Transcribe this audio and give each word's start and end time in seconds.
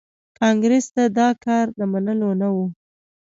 کانګریس 0.39 0.85
ته 0.95 1.03
دا 1.17 1.27
کار 1.45 1.65
د 1.77 1.81
منلو 1.91 2.29
نه 2.41 2.49
و. 2.55 2.57